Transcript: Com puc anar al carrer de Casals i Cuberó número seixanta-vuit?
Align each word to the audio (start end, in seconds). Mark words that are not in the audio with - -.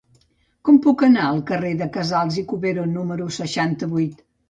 Com 0.69 0.79
puc 0.85 1.03
anar 1.09 1.27
al 1.27 1.43
carrer 1.51 1.71
de 1.83 1.89
Casals 1.99 2.41
i 2.45 2.47
Cuberó 2.55 2.89
número 2.99 3.33
seixanta-vuit? 3.41 4.23